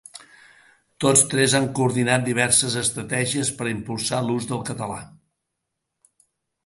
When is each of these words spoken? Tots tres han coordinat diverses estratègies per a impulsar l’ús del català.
Tots 1.03 1.21
tres 1.33 1.53
han 1.59 1.67
coordinat 1.79 2.25
diverses 2.29 2.77
estratègies 2.81 3.53
per 3.59 3.67
a 3.67 3.75
impulsar 3.75 4.23
l’ús 4.31 4.49
del 4.53 4.65
català. 4.71 4.99